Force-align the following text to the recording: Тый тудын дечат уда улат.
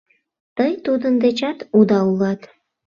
Тый 0.57 0.71
тудын 0.85 1.13
дечат 1.23 1.59
уда 1.77 1.99
улат. 2.11 2.41